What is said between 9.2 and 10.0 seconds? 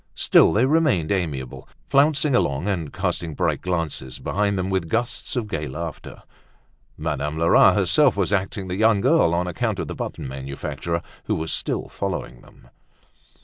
on account of the